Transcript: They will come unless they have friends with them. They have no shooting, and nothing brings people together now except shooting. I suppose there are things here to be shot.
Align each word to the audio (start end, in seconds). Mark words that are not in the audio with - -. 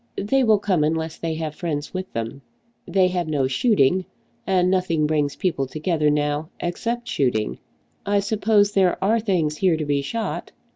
They 0.17 0.43
will 0.43 0.57
come 0.57 0.83
unless 0.83 1.17
they 1.19 1.35
have 1.35 1.53
friends 1.53 1.93
with 1.93 2.11
them. 2.11 2.41
They 2.87 3.07
have 3.09 3.27
no 3.27 3.45
shooting, 3.45 4.05
and 4.47 4.71
nothing 4.71 5.05
brings 5.05 5.35
people 5.35 5.67
together 5.67 6.09
now 6.09 6.49
except 6.59 7.07
shooting. 7.07 7.59
I 8.03 8.21
suppose 8.21 8.71
there 8.71 8.97
are 9.03 9.19
things 9.19 9.57
here 9.57 9.77
to 9.77 9.85
be 9.85 10.01
shot. 10.01 10.53